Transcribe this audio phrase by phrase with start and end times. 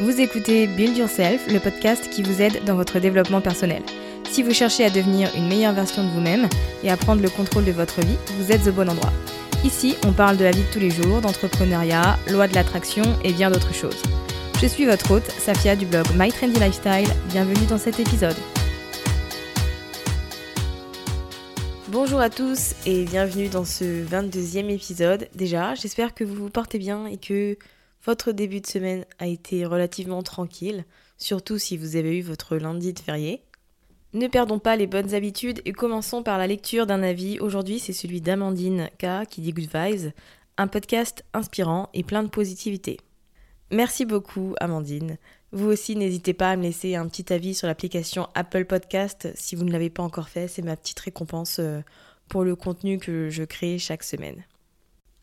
[0.00, 3.80] Vous écoutez Build Yourself, le podcast qui vous aide dans votre développement personnel.
[4.28, 6.48] Si vous cherchez à devenir une meilleure version de vous-même
[6.82, 9.12] et à prendre le contrôle de votre vie, vous êtes au bon endroit.
[9.62, 13.32] Ici, on parle de la vie de tous les jours, d'entrepreneuriat, loi de l'attraction et
[13.32, 14.02] bien d'autres choses.
[14.60, 17.14] Je suis votre hôte, Safia du blog My Trendy Lifestyle.
[17.28, 18.36] Bienvenue dans cet épisode.
[21.86, 25.28] Bonjour à tous et bienvenue dans ce 22e épisode.
[25.36, 27.56] Déjà, j'espère que vous vous portez bien et que
[28.04, 30.84] votre début de semaine a été relativement tranquille,
[31.16, 33.42] surtout si vous avez eu votre lundi de férié.
[34.12, 37.40] Ne perdons pas les bonnes habitudes et commençons par la lecture d'un avis.
[37.40, 40.12] Aujourd'hui, c'est celui d'Amandine K qui dit Good Vibes,
[40.56, 42.98] un podcast inspirant et plein de positivité.
[43.72, 45.18] Merci beaucoup, Amandine.
[45.50, 49.56] Vous aussi, n'hésitez pas à me laisser un petit avis sur l'application Apple Podcast si
[49.56, 50.46] vous ne l'avez pas encore fait.
[50.46, 51.80] C'est ma petite récompense euh,
[52.28, 54.44] pour le contenu que je crée chaque semaine.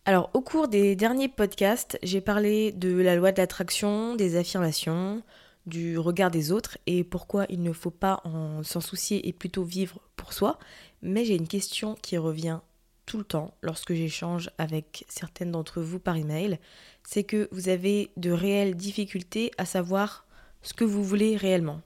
[0.05, 5.21] Alors, au cours des derniers podcasts, j'ai parlé de la loi de l'attraction, des affirmations,
[5.67, 8.23] du regard des autres et pourquoi il ne faut pas
[8.63, 10.57] s'en soucier et plutôt vivre pour soi.
[11.03, 12.59] Mais j'ai une question qui revient
[13.05, 16.57] tout le temps lorsque j'échange avec certaines d'entre vous par email,
[17.03, 20.25] c'est que vous avez de réelles difficultés à savoir
[20.63, 21.81] ce que vous voulez réellement.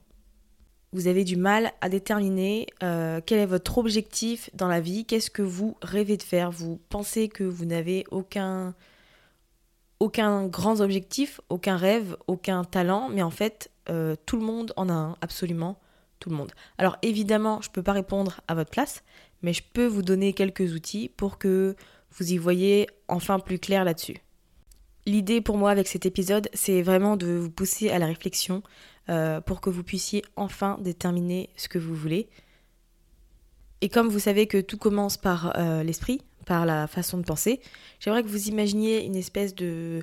[0.96, 5.30] Vous avez du mal à déterminer euh, quel est votre objectif dans la vie, qu'est-ce
[5.30, 6.50] que vous rêvez de faire?
[6.50, 8.74] Vous pensez que vous n'avez aucun
[10.00, 14.88] aucun grand objectif, aucun rêve, aucun talent, mais en fait, euh, tout le monde en
[14.88, 15.78] a un, absolument
[16.18, 16.52] tout le monde.
[16.78, 19.02] Alors évidemment, je ne peux pas répondre à votre place,
[19.42, 21.76] mais je peux vous donner quelques outils pour que
[22.12, 24.16] vous y voyez enfin plus clair là-dessus.
[25.04, 28.62] L'idée pour moi avec cet épisode, c'est vraiment de vous pousser à la réflexion
[29.08, 32.28] euh, pour que vous puissiez enfin déterminer ce que vous voulez.
[33.80, 37.60] Et comme vous savez que tout commence par euh, l'esprit, par la façon de penser.
[38.00, 40.02] J'aimerais que vous imaginiez une espèce de,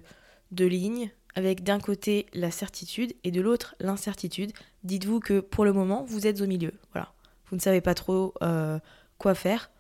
[0.52, 4.52] de ligne avec d'un côté la certitude et de l'autre l'incertitude.
[4.84, 6.74] Dites-vous que pour le moment, vous êtes au milieu.
[6.92, 7.14] Voilà.
[7.50, 8.78] Vous ne savez pas trop euh,
[9.18, 9.72] quoi faire,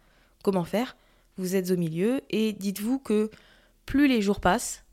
[0.44, 0.98] comment faire.
[1.38, 3.30] Vous êtes au milieu et dites-vous que
[3.86, 4.84] plus les jours passent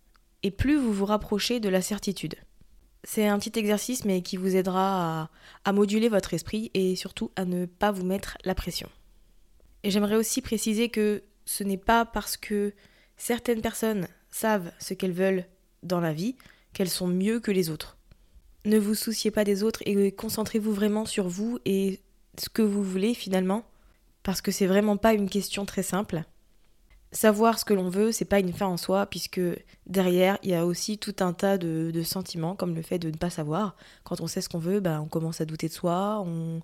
[0.42, 2.34] et plus vous vous rapprochez de la certitude.
[3.04, 5.30] C'est un petit exercice mais qui vous aidera
[5.64, 8.88] à, moduler votre esprit et surtout à ne pas vous mettre la pression.
[9.82, 12.74] Et j'aimerais aussi préciser que ce n'est pas parce que
[13.16, 15.46] certaines personnes savent ce qu'elles veulent
[15.82, 16.36] dans la vie
[16.72, 17.96] qu'elles sont mieux que les autres.
[18.64, 22.00] Ne vous souciez pas des autres et concentrez-vous vraiment sur vous et
[22.38, 23.64] ce que vous voulez finalement,
[24.22, 26.22] parce que c'est vraiment pas une question très simple.
[27.12, 29.40] Savoir ce que l'on veut, c'est pas une fin en soi, puisque
[29.86, 33.16] derrière, il y a aussi tout un tas de, sentiments, comme le fait de ne
[33.16, 33.74] pas savoir.
[34.04, 36.62] Quand on sait ce qu'on veut, bah, on commence à douter de soi, on,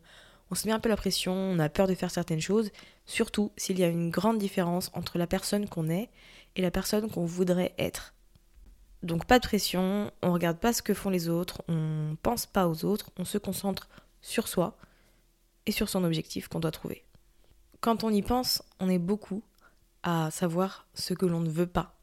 [0.51, 2.71] on se met un peu la pression, on a peur de faire certaines choses,
[3.07, 6.09] surtout s'il y a une grande différence entre la personne qu'on est
[6.55, 8.15] et la personne qu'on voudrait être.
[9.03, 12.69] Donc pas de pression, on regarde pas ce que font les autres, on pense pas
[12.69, 13.89] aux autres, on se concentre
[14.21, 14.77] sur soi
[15.67, 17.05] et sur son objectif qu'on doit trouver.
[17.81, 19.43] Quand on y pense, on est beaucoup
[20.31, 21.97] savoir ce que l'on ne veut pas.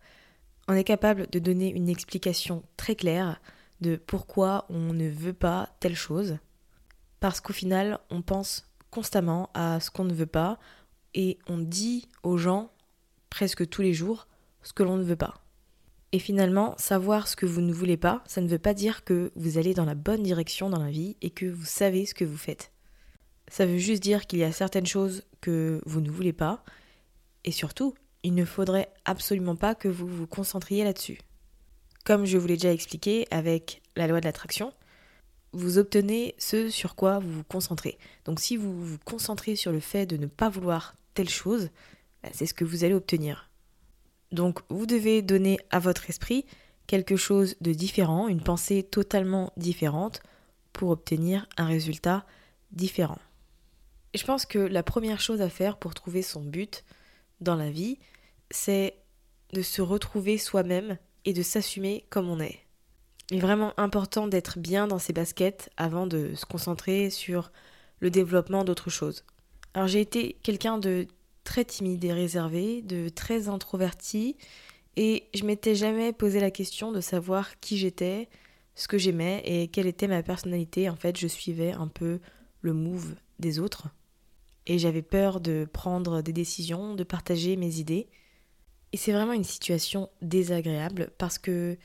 [0.67, 3.41] On est capable de donner une explication très claire
[3.81, 6.37] de pourquoi on ne veut pas telle chose,
[7.19, 10.59] parce qu'au final, on pense constamment à ce qu'on ne veut pas
[11.13, 12.71] et on dit aux gens
[13.29, 14.27] presque tous les jours
[14.61, 15.35] ce que l'on ne veut pas.
[16.11, 19.31] Et finalement, savoir ce que vous ne voulez pas, ça ne veut pas dire que
[19.35, 22.23] vous allez dans la bonne direction dans la vie et que vous savez ce que
[22.23, 22.71] vous faites.
[23.47, 26.63] Ça veut juste dire qu'il y a certaines choses que vous ne voulez pas
[27.43, 27.93] et surtout,
[28.23, 31.19] il ne faudrait absolument pas que vous vous concentriez là-dessus.
[32.05, 34.73] Comme je vous l'ai déjà expliqué avec la loi de l'attraction,
[35.53, 37.97] vous obtenez ce sur quoi vous vous concentrez.
[38.25, 41.69] Donc si vous vous concentrez sur le fait de ne pas vouloir telle chose,
[42.23, 43.49] bah, c'est ce que vous allez obtenir.
[44.31, 46.45] Donc vous devez donner à votre esprit
[46.87, 50.21] quelque chose de différent, une pensée totalement différente
[50.73, 52.25] pour obtenir un résultat
[52.71, 53.19] différent.
[54.13, 56.83] Et je pense que la première chose à faire pour trouver son but
[57.41, 57.99] dans la vie,
[58.51, 58.95] c'est
[59.53, 62.59] de se retrouver soi-même et de s'assumer comme on est.
[63.31, 67.51] Il est vraiment important d'être bien dans ses baskets avant de se concentrer sur
[67.99, 69.23] le développement d'autres choses.
[69.73, 71.07] Alors j'ai été quelqu'un de
[71.43, 74.37] très timide et réservé, de très introverti,
[74.95, 78.29] et je m'étais jamais posé la question de savoir qui j'étais,
[78.75, 80.89] ce que j'aimais et quelle était ma personnalité.
[80.89, 82.19] En fait, je suivais un peu
[82.61, 83.87] le move des autres.
[84.65, 88.07] Et j'avais peur de prendre des décisions, de partager mes idées.
[88.91, 91.77] Et c'est vraiment une situation désagréable parce que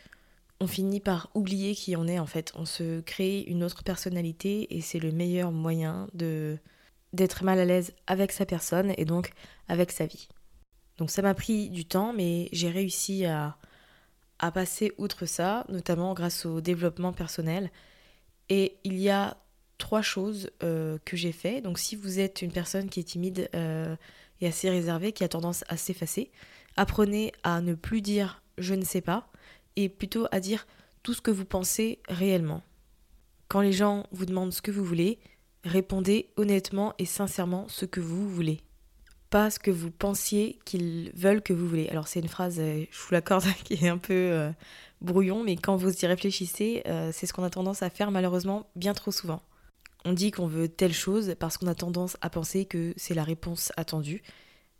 [0.61, 2.53] on finit par oublier qui on est en fait.
[2.57, 6.59] On se crée une autre personnalité et c'est le meilleur moyen de
[7.15, 9.33] d'être mal à l'aise avec sa personne et donc
[9.69, 10.29] avec sa vie.
[10.99, 13.57] Donc ça m'a pris du temps, mais j'ai réussi à,
[14.39, 17.71] à passer outre ça, notamment grâce au développement personnel.
[18.51, 19.39] Et il y a
[19.79, 21.61] trois choses euh, que j'ai fait.
[21.61, 23.97] Donc si vous êtes une personne qui est timide euh,
[24.41, 26.31] et assez réservée, qui a tendance à s'effacer,
[26.77, 29.31] apprenez à ne plus dire je ne sais pas
[29.77, 30.67] et plutôt à dire
[31.03, 32.63] tout ce que vous pensez réellement.
[33.47, 35.19] Quand les gens vous demandent ce que vous voulez,
[35.65, 38.61] répondez honnêtement et sincèrement ce que vous voulez.
[39.31, 41.89] Pas ce que vous pensiez qu'ils veulent que vous voulez.
[41.89, 44.51] Alors c'est une phrase, euh, je vous l'accorde, qui est un peu
[45.01, 46.83] brouillon, mais quand vous y réfléchissez,
[47.13, 49.41] c'est ce qu'on a tendance à faire malheureusement bien trop souvent.
[50.09, 53.25] On dit qu'on veut telle chose parce qu'on a tendance à penser que c'est la
[53.25, 54.23] réponse attendue.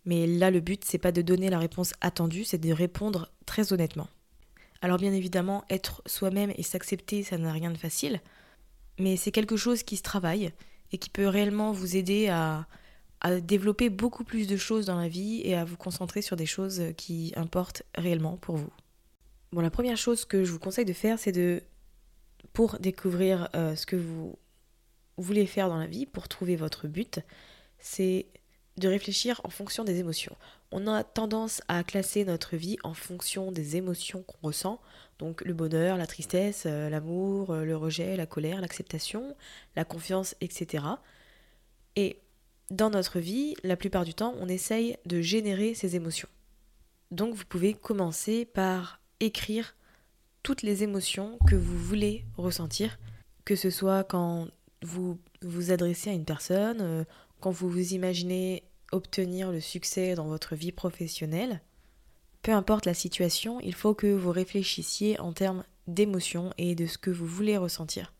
[0.07, 3.75] Mais là, le but, c'est pas de donner la réponse attendue, c'est de répondre très
[3.75, 4.09] honnêtement.
[4.81, 8.23] Alors bien évidemment, être soi-même et s'accepter, ça n'a rien de facile,
[8.99, 10.51] mais c'est quelque chose qui se travaille
[10.93, 12.67] et qui peut réellement vous aider à,
[13.43, 16.81] développer beaucoup plus de choses dans la vie et à vous concentrer sur des choses
[16.97, 18.73] qui importent réellement pour vous.
[19.53, 21.63] Bon, la première chose que je vous conseille de faire, c'est de,
[22.55, 24.39] pour découvrir euh, ce que vous
[25.23, 27.21] voulez faire dans la vie, pour trouver votre but,
[27.79, 28.27] c'est
[28.77, 30.37] de réfléchir en fonction des émotions
[30.71, 34.81] on a tendance à classer notre vie en fonction des émotions qu'on ressent,
[35.19, 39.35] donc le bonheur, la tristesse, euh, l'amour, euh, le rejet, la colère, l'acceptation,
[39.77, 40.85] la confiance, etc.
[41.97, 42.19] Et
[42.71, 46.29] dans notre vie, la plupart du temps, on essaye de générer ces émotions.
[47.11, 49.75] Donc vous pouvez commencer par écrire
[50.43, 52.99] toutes les émotions que vous voulez ressentir,
[53.47, 54.49] que ce soit quand
[54.83, 57.05] vous vous adressez à une personne, euh,
[57.41, 61.61] quand vous vous imaginez obtenir le succès dans votre vie professionnelle,
[62.43, 66.99] peu importe la situation, il faut que vous réfléchissiez en termes d'émotions et de ce
[66.99, 68.13] que vous voulez ressentir.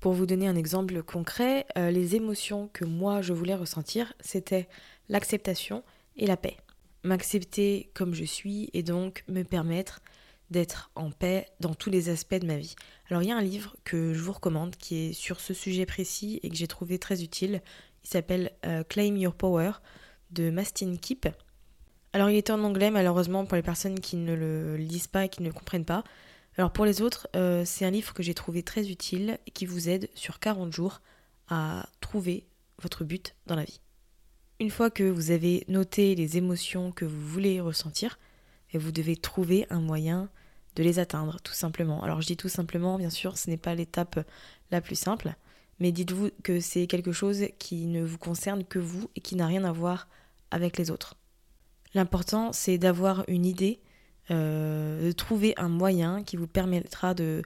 [0.00, 4.68] Pour vous donner un exemple concret, euh, les émotions que moi je voulais ressentir, c'était
[5.08, 5.82] l'acceptation
[6.16, 6.56] et la paix.
[7.02, 10.00] M'accepter comme je suis et donc me permettre
[10.50, 12.76] d'être en paix dans tous les aspects de ma vie.
[13.10, 15.86] Alors il y a un livre que je vous recommande qui est sur ce sujet
[15.86, 17.62] précis et que j'ai trouvé très utile.
[18.04, 19.72] Il s'appelle euh, Claim Your Power
[20.30, 21.28] de Mastin Keep.
[22.12, 25.28] Alors il est en anglais malheureusement pour les personnes qui ne le lisent pas et
[25.28, 26.04] qui ne le comprennent pas.
[26.56, 29.66] Alors pour les autres, euh, c'est un livre que j'ai trouvé très utile et qui
[29.66, 31.00] vous aide sur 40 jours
[31.48, 32.46] à trouver
[32.80, 33.80] votre but dans la vie.
[34.58, 38.18] Une fois que vous avez noté les émotions que vous voulez ressentir,
[38.72, 40.28] et vous devez trouver un moyen
[40.76, 42.02] de les atteindre, tout simplement.
[42.02, 44.20] Alors je dis tout simplement, bien sûr, ce n'est pas l'étape
[44.70, 45.34] la plus simple,
[45.80, 49.46] mais dites-vous que c'est quelque chose qui ne vous concerne que vous et qui n'a
[49.46, 50.08] rien à voir
[50.50, 51.16] avec les autres.
[51.94, 53.80] L'important, c'est d'avoir une idée,
[54.30, 57.42] euh, de trouver un moyen qui vous permettra de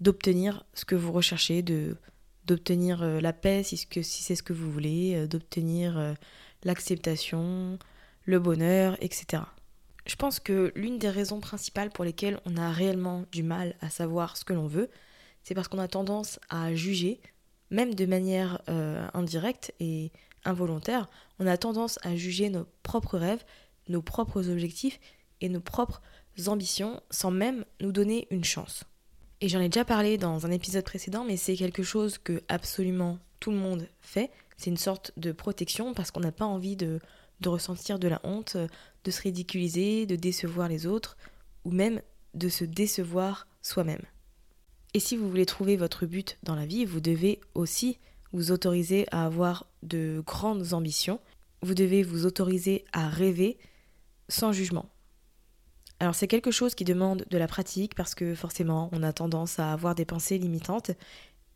[0.00, 1.62] d'obtenir ce que vous recherchez,
[2.44, 6.16] d'obtenir euh, la paix si, si c'est ce que vous voulez, euh, d'obtenir
[6.64, 7.78] l'acceptation,
[8.24, 9.44] le bonheur, etc.
[10.06, 13.88] Je pense que l'une des raisons principales pour lesquelles on a réellement du mal à
[13.88, 14.90] savoir ce que l'on veut,
[15.42, 17.20] c'est parce qu'on a tendance à juger
[17.70, 20.12] même de manière euh, indirecte et
[20.44, 21.08] involontaire,
[21.38, 23.44] on a tendance à juger nos propres rêves,
[23.88, 25.00] nos propres objectifs
[25.40, 26.00] et nos propres
[26.46, 28.84] ambitions sans même nous donner une chance.
[29.40, 33.18] Et j'en ai déjà parlé dans un épisode précédent, mais c'est quelque chose que absolument
[33.40, 34.30] tout le monde fait.
[34.56, 37.00] C'est une sorte de protection parce qu'on n'a pas envie de,
[37.44, 41.16] de ressentir de la honte, de se ridiculiser, de décevoir les autres,
[41.64, 42.00] ou même
[42.34, 44.02] de se décevoir soi-même.
[44.94, 47.98] Et si vous voulez trouver votre but dans la vie, vous devez aussi
[48.32, 51.20] vous autoriser à avoir de grandes ambitions,
[51.62, 53.58] vous devez vous autoriser à rêver
[54.28, 54.86] sans jugement.
[56.00, 59.58] Alors c'est quelque chose qui demande de la pratique parce que forcément on a tendance
[59.58, 60.90] à avoir des pensées limitantes,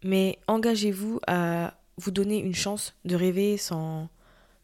[0.04, 4.09] mais engagez-vous à vous donner une chance de rêver sans,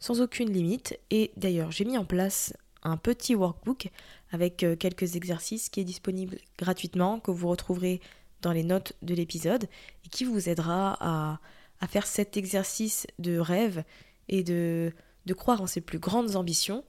[0.05, 1.01] sans aucune limite.
[1.11, 3.91] Et d'ailleurs j'ai mis en place un petit workbook
[4.33, 8.03] avec euh, quelques exercices qui est disponible gratuitement, que vous retrouverez
[8.43, 9.65] dans les notes de l'épisode,
[10.05, 11.41] et qui vous aidera à,
[11.89, 13.85] faire cet exercice de rêve
[14.29, 14.93] et de,
[15.27, 16.83] de croire en ses plus grandes ambitions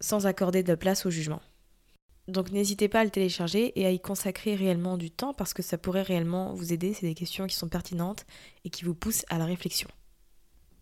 [0.00, 1.42] sans accorder de place au jugement.
[2.28, 5.62] Donc n'hésitez pas à le télécharger et à y consacrer réellement du temps parce que
[5.62, 6.92] ça pourrait réellement vous aider.
[6.92, 8.26] C'est des questions qui sont pertinentes
[8.64, 9.88] et qui vous poussent à la réflexion.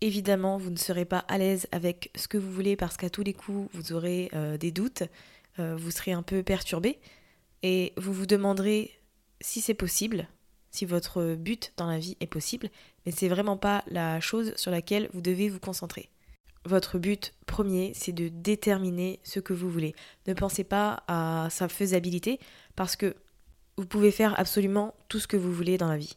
[0.04, 3.22] Évidemment, vous ne serez pas à l'aise avec ce que vous voulez parce qu'à tous
[3.22, 5.02] les coups, vous aurez euh, des doutes,
[5.58, 6.98] euh, vous serez un peu perturbé
[7.62, 8.90] et vous vous demanderez
[9.40, 10.28] si c'est possible,
[10.70, 12.68] si votre but dans la vie est possible,
[13.06, 16.10] mais c'est vraiment pas la chose sur laquelle vous devez vous concentrer
[16.66, 19.94] votre but premier, c'est de déterminer ce que vous voulez.
[20.26, 22.40] Ne pensez pas à sa faisabilité
[22.76, 23.16] parce que
[23.78, 26.16] vous pouvez faire absolument tout ce que vous voulez dans la vie.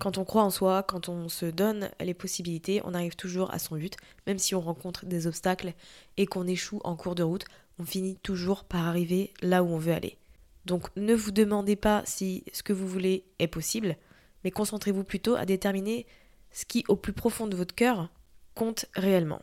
[0.00, 3.58] Quand on croit en soi, quand on se donne les possibilités, on arrive toujours à
[3.58, 5.74] son but, même si on rencontre des obstacles
[6.16, 7.44] et qu'on échoue en cours de route,
[7.78, 10.16] on finit toujours par arriver là où on veut aller.
[10.64, 13.98] Donc ne vous demandez pas si ce que vous voulez est possible,
[14.42, 16.06] mais concentrez-vous plutôt à déterminer
[16.50, 18.08] ce qui, au plus profond de votre cœur,
[18.54, 19.42] compte réellement.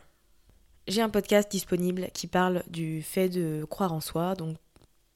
[0.88, 4.56] J'ai un podcast disponible qui parle du fait de croire en soi, donc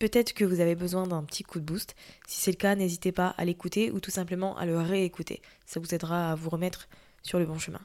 [0.02, 1.94] peut-être que vous avez besoin d'un petit coup de boost.
[2.26, 5.40] Si c'est le cas, n'hésitez pas à l'écouter ou tout simplement à le réécouter.
[5.64, 6.88] Ça vous aidera à vous remettre
[7.22, 7.78] sur le bon chemin.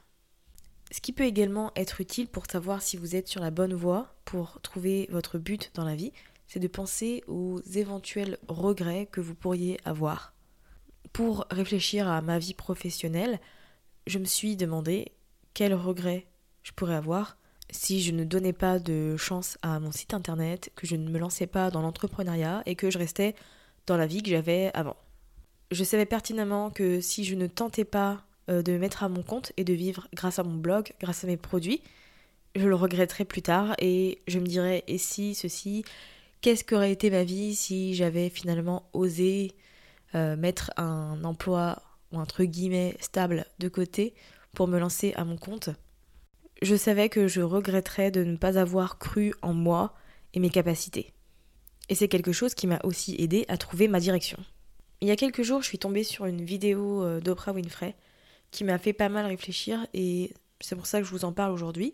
[0.89, 4.15] Ce qui peut également être utile pour savoir si vous êtes sur la bonne voie
[4.25, 6.11] pour trouver votre but dans la vie,
[6.47, 10.33] c'est de penser aux éventuels regrets que vous pourriez avoir.
[11.13, 13.39] Pour réfléchir à ma vie professionnelle,
[14.07, 15.11] je me suis demandé
[15.53, 16.25] quel regret
[16.63, 17.37] je pourrais avoir
[17.69, 21.19] si je ne donnais pas de chance à mon site internet, que je ne me
[21.19, 23.35] lançais pas dans l'entrepreneuriat et que je restais
[23.85, 24.95] dans la vie que j'avais avant.
[25.71, 29.21] Je savais pertinemment que si je ne tentais pas euh, de me mettre à mon
[29.21, 31.81] compte et de vivre grâce à mon blog, grâce à mes produits,
[32.55, 35.83] je le regretterais plus tard et je me dirais et si ceci,
[36.41, 39.53] qu'est-ce qu'aurait été ma vie si j'avais finalement osé
[40.15, 41.81] euh, mettre un emploi
[42.11, 44.13] ou entre guillemets stable de côté
[44.53, 45.69] pour me lancer à mon compte?
[46.61, 49.93] Je savais que je regretterais de ne pas avoir cru en moi
[50.33, 51.13] et mes capacités.
[51.89, 54.37] Et c'est quelque chose qui m'a aussi aidé à trouver ma direction.
[55.01, 57.95] Il y a quelques jours, je suis tombée sur une vidéo euh, d'Oprah Winfrey
[58.49, 61.51] qui m'a fait pas mal réfléchir et c'est pour ça que je vous en parle
[61.51, 61.93] aujourd'hui.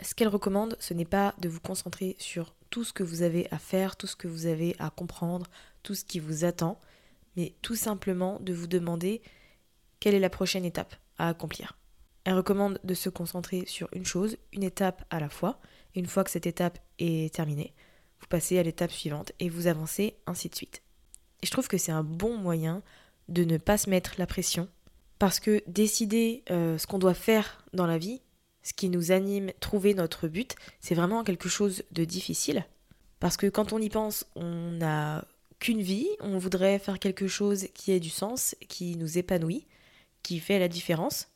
[0.00, 3.48] Ce qu'elle recommande, ce n'est pas de vous concentrer sur tout ce que vous avez
[3.50, 5.46] à faire, tout ce que vous avez à comprendre,
[5.82, 6.78] tout ce qui vous attend,
[7.36, 9.22] mais tout simplement de vous demander
[10.00, 11.76] quelle est la prochaine étape à accomplir.
[12.24, 15.60] Elle recommande de se concentrer sur une chose, une étape à la fois,
[15.94, 17.74] une fois que cette étape est terminée,
[18.20, 20.82] vous passez à l'étape suivante et vous avancez ainsi de suite.
[21.42, 22.82] Et je trouve que c'est un bon moyen
[23.28, 24.68] de ne pas se mettre la pression,
[25.18, 28.20] parce que décider euh, ce qu'on doit faire dans la vie,
[28.62, 32.64] ce qui nous anime, trouver notre but, c'est vraiment quelque chose de difficile.
[33.18, 35.24] Parce que quand on y pense, on n'a
[35.58, 39.66] qu'une vie, on voudrait faire quelque chose qui ait du sens, qui nous épanouit,
[40.22, 41.28] qui fait la différence.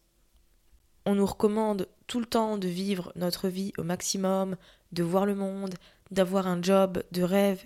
[1.06, 4.56] On nous recommande tout le temps de vivre notre vie au maximum,
[4.90, 5.74] de voir le monde,
[6.10, 7.62] d'avoir un job de rêve,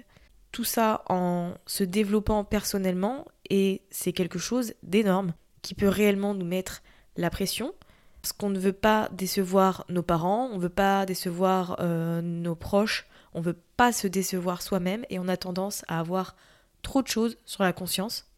[0.52, 5.32] tout ça en se développant personnellement et c'est quelque chose d'énorme
[5.62, 6.82] qui peut réellement nous mettre
[7.16, 7.74] la pression.
[8.20, 12.54] Parce qu'on ne veut pas décevoir nos parents, on ne veut pas décevoir euh, nos
[12.54, 16.36] proches, on ne veut pas se décevoir soi-même et on a tendance à avoir
[16.82, 18.28] trop de choses sur la conscience,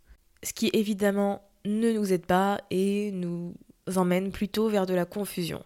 [0.45, 3.55] ce qui évidemment ne nous aide pas et nous
[3.97, 5.65] emmène plutôt vers de la confusion.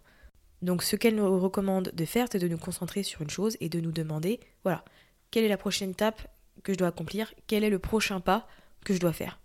[0.63, 3.69] Donc ce qu'elle nous recommande de faire, c'est de nous concentrer sur une chose et
[3.69, 4.85] de nous demander, voilà,
[5.31, 6.27] quelle est la prochaine étape
[6.63, 8.49] que je dois accomplir, quel est le prochain pas
[8.85, 9.39] que je dois faire.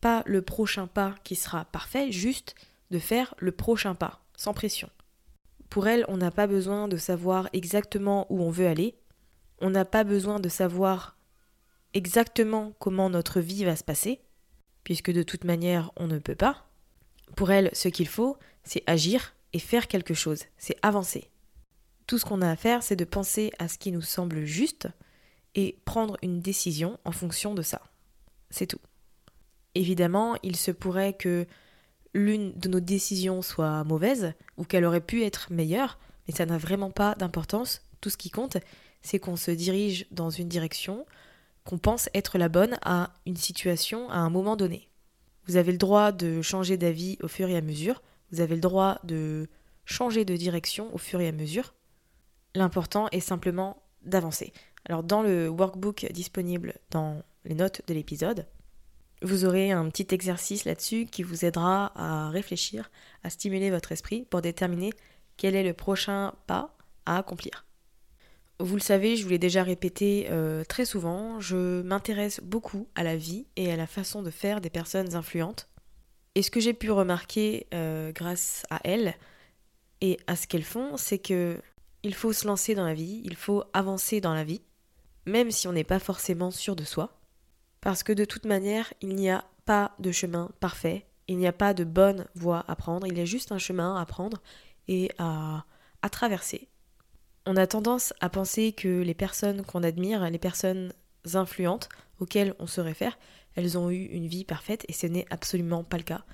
[0.00, 2.54] Pas le prochain pas qui sera parfait, juste
[2.90, 4.88] de faire le prochain pas, sans pression.
[5.68, 8.94] Pour elle, on n'a pas besoin de savoir exactement où on veut aller,
[9.60, 11.16] on n'a pas besoin de savoir
[11.94, 14.20] exactement comment notre vie va se passer,
[14.84, 16.65] puisque de toute manière on ne peut pas.
[17.34, 21.30] Pour elle, ce qu'il faut, c'est agir et faire quelque chose, c'est avancer.
[22.06, 24.88] Tout ce qu'on a à faire, c'est de penser à ce qui nous semble juste
[25.54, 27.82] et prendre une décision en fonction de ça.
[28.50, 28.80] C'est tout.
[29.74, 31.46] Évidemment, il se pourrait que
[32.14, 36.58] l'une de nos décisions soit mauvaise ou qu'elle aurait pu être meilleure, mais ça n'a
[36.58, 37.82] vraiment pas d'importance.
[38.00, 38.56] Tout ce qui compte,
[39.02, 41.06] c'est qu'on se dirige dans une direction
[41.64, 44.88] qu'on pense être la bonne à une situation à un moment donné.
[45.46, 48.60] Vous avez le droit de changer d'avis au fur et à mesure, vous avez le
[48.60, 49.48] droit de
[49.84, 51.74] changer de direction au fur et à mesure.
[52.54, 54.52] L'important est simplement d'avancer.
[54.86, 58.46] Alors dans le workbook disponible dans les notes de l'épisode,
[59.22, 62.90] vous aurez un petit exercice là-dessus qui vous aidera à réfléchir,
[63.22, 64.92] à stimuler votre esprit pour déterminer
[65.36, 66.76] quel est le prochain pas
[67.06, 67.65] à accomplir.
[68.58, 73.02] Vous le savez, je vous l'ai déjà répété euh, très souvent, je m'intéresse beaucoup à
[73.02, 75.68] la vie et à la façon de faire des personnes influentes.
[76.34, 79.14] Et ce que j'ai pu remarquer euh, grâce à elles
[80.00, 81.60] et à ce qu'elles font, c'est que
[82.02, 84.62] il faut se lancer dans la vie, il faut avancer dans la vie,
[85.26, 87.18] même si on n'est pas forcément sûr de soi,
[87.82, 91.52] parce que de toute manière, il n'y a pas de chemin parfait, il n'y a
[91.52, 94.40] pas de bonne voie à prendre, il y a juste un chemin à prendre
[94.88, 95.64] et à,
[96.00, 96.68] à traverser.
[97.46, 100.92] On a tendance à penser que les personnes qu'on admire, les personnes
[101.34, 101.88] influentes
[102.18, 103.18] auxquelles on se réfère,
[103.54, 106.24] elles ont eu une vie parfaite et ce n'est absolument pas le cas.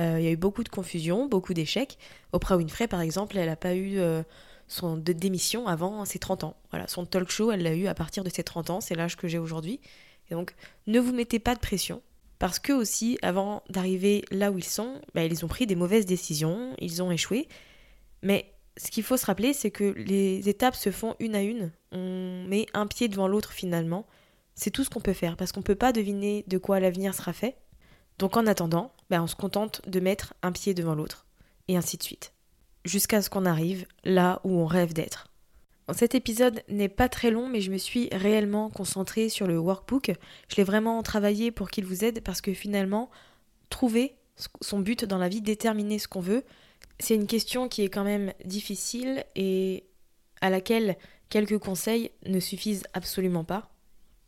[0.00, 1.98] Euh, il y a eu beaucoup de confusion, beaucoup d'échecs.
[2.32, 4.22] Oprah Winfrey, par exemple, elle n'a pas eu euh,
[4.68, 6.56] son de démission avant ses 30 ans.
[6.70, 9.16] Voilà, son talk show, elle l'a eu à partir de ses 30 ans, c'est l'âge
[9.16, 9.80] que j'ai aujourd'hui.
[10.30, 10.54] Donc,
[10.86, 12.00] ne vous mettez pas de pression,
[12.38, 16.06] parce que aussi, avant d'arriver là où ils sont, bah, ils ont pris des mauvaises
[16.06, 17.48] décisions, ils ont échoué.
[18.22, 21.70] Mais ce qu'il faut se rappeler, c'est que les étapes se font une à une.
[21.92, 24.06] On met un pied devant l'autre finalement.
[24.54, 27.14] C'est tout ce qu'on peut faire, parce qu'on ne peut pas deviner de quoi l'avenir
[27.14, 27.56] sera fait.
[28.18, 31.26] Donc en attendant, bah, on se contente de mettre un pied devant l'autre,
[31.68, 32.32] et ainsi de suite
[32.84, 35.28] jusqu'à ce qu'on arrive là où on rêve d'être.
[35.94, 40.12] Cet épisode n'est pas très long, mais je me suis réellement concentrée sur le workbook.
[40.48, 43.10] Je l'ai vraiment travaillé pour qu'il vous aide parce que finalement,
[43.68, 44.16] trouver
[44.60, 46.44] son but dans la vie, déterminer ce qu'on veut,
[47.02, 49.84] c'est une question qui est quand même difficile et
[50.40, 50.96] à laquelle
[51.30, 53.70] quelques conseils ne suffisent absolument pas.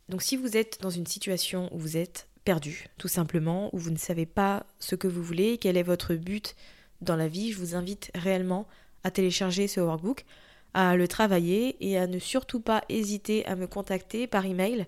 [0.09, 3.91] Donc si vous êtes dans une situation où vous êtes perdu, tout simplement, où vous
[3.91, 6.55] ne savez pas ce que vous voulez, quel est votre but
[6.99, 8.67] dans la vie, je vous invite réellement
[9.05, 10.25] à télécharger ce workbook,
[10.73, 14.85] à le travailler et à ne surtout pas hésiter à me contacter par email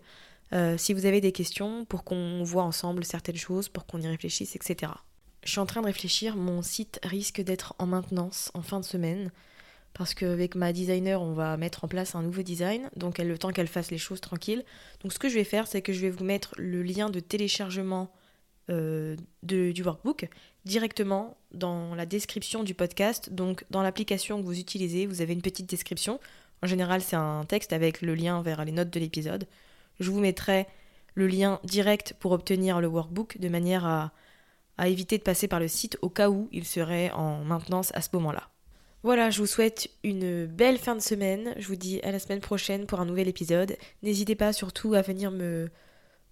[0.52, 4.08] euh, si vous avez des questions pour qu'on voit ensemble certaines choses, pour qu'on y
[4.08, 4.92] réfléchisse, etc.
[5.44, 8.86] Je suis en train de réfléchir, mon site risque d'être en maintenance en fin de
[8.86, 9.32] semaine
[9.94, 13.38] parce qu'avec ma designer, on va mettre en place un nouveau design, donc elle, le
[13.38, 14.64] temps qu'elle fasse les choses tranquilles.
[15.02, 17.20] Donc ce que je vais faire, c'est que je vais vous mettre le lien de
[17.20, 18.12] téléchargement
[18.70, 20.30] euh, du workbook
[20.66, 23.32] directement dans la description du podcast.
[23.32, 26.20] Donc dans l'application que vous utilisez, vous avez une petite description.
[26.62, 29.48] En général, c'est un texte avec le lien vers les notes de l'épisode.
[30.00, 30.68] Je vous mettrai
[31.16, 34.12] le lien direct pour obtenir le workbook de manière à,
[34.78, 38.02] à éviter de passer par le site au cas où il serait en maintenance à
[38.02, 38.50] ce moment-là.
[39.04, 41.54] Voilà, je vous souhaite une belle fin de semaine.
[41.58, 43.78] Je vous dis à la semaine prochaine pour un nouvel épisode.
[44.04, 45.70] N'hésitez pas surtout à venir me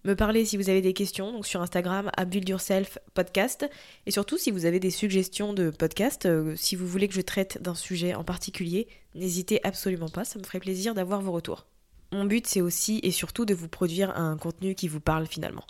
[0.05, 3.67] me parler si vous avez des questions, donc sur Instagram, à Build Yourself Podcast.
[4.05, 7.21] Et surtout, si vous avez des suggestions de podcast, euh, si vous voulez que je
[7.21, 11.65] traite d'un sujet en particulier, n'hésitez absolument pas, ça me ferait plaisir d'avoir vos retours.
[12.11, 15.65] Mon but, c'est aussi et surtout de vous produire un contenu qui vous parle finalement.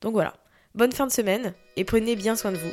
[0.00, 0.34] Donc voilà,
[0.74, 2.72] bonne fin de semaine et prenez bien soin de vous.